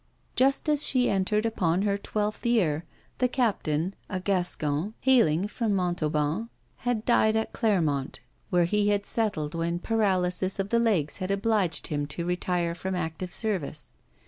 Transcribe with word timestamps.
Just 0.35 0.67
as 0.67 0.83
she 0.87 1.11
entered 1.11 1.45
upon 1.45 1.83
her 1.83 1.95
twelfth 1.95 2.43
year, 2.43 2.85
the 3.19 3.27
captain, 3.27 3.93
a 4.09 4.19
Gascon, 4.19 4.95
hailing 5.01 5.47
from 5.47 5.75
Montauban, 5.75 6.49
had 6.77 7.05
died 7.05 7.35
at 7.35 7.53
Clermont, 7.53 8.19
where 8.49 8.65
he 8.65 8.87
had 8.89 9.05
settled 9.05 9.53
when 9.53 9.77
paralysis 9.77 10.57
of 10.57 10.69
the 10.69 10.79
legs 10.79 11.17
had 11.17 11.29
obliged 11.29 11.85
him 11.85 12.07
to 12.07 12.25
retire 12.25 12.73
from 12.73 12.95
active 12.95 13.31
service. 13.31 13.91